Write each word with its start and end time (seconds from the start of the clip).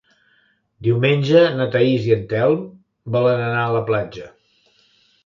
Diumenge 0.85 1.43
na 1.59 1.67
Thaís 1.75 2.07
i 2.07 2.13
en 2.15 2.23
Telm 2.31 2.63
volen 3.17 3.45
anar 3.51 3.61
a 3.67 3.77
la 3.77 3.83
platja. 3.91 4.31